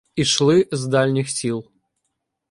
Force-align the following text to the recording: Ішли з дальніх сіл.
Ішли 0.21 0.63
з 0.71 0.87
дальніх 0.95 1.29
сіл. 1.33 1.59